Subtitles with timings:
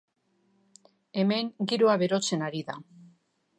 [1.25, 2.81] Hemen giroa berotzen ari da.